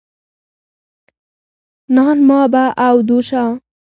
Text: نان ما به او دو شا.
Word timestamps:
نان 1.95 2.17
ما 2.27 2.41
به 2.51 2.63
او 2.87 2.95
دو 3.07 3.17
شا. 3.27 3.45